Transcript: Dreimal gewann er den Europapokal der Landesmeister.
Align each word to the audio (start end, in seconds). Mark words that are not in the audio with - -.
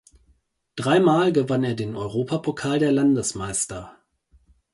Dreimal 0.75 1.31
gewann 1.31 1.63
er 1.63 1.75
den 1.75 1.95
Europapokal 1.95 2.79
der 2.79 2.91
Landesmeister. 2.91 3.99